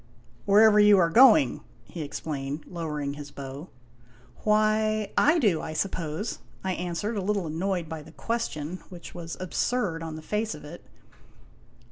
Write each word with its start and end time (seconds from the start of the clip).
"Wherever 0.47 0.79
you 0.79 0.97
are 0.97 1.11
going," 1.11 1.61
he 1.85 2.01
explained, 2.01 2.65
lowering 2.65 3.13
his 3.13 3.29
bow." 3.29 3.69
Why, 4.45 5.11
I 5.15 5.37
do, 5.37 5.61
I 5.61 5.73
suppose," 5.73 6.39
I 6.63 6.73
answered, 6.73 7.17
a 7.17 7.21
little 7.21 7.45
annoyed 7.45 7.87
by 7.87 8.01
the 8.01 8.11
question, 8.11 8.77
which 8.89 9.13
was 9.13 9.37
absurd 9.39 10.01
on 10.01 10.15
the 10.15 10.23
face 10.23 10.55
of 10.55 10.65
it. 10.65 10.83